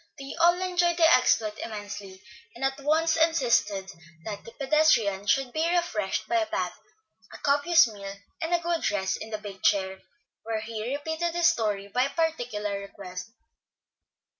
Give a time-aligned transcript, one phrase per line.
[0.17, 2.23] They all enjoyed the exploit immensely,
[2.55, 3.91] and at once insisted
[4.25, 6.75] that the pedestrian should be refreshed by a bath,
[7.31, 9.99] a copious meal, and a good rest in the big chair,
[10.41, 13.29] where he repeated his story by particular request.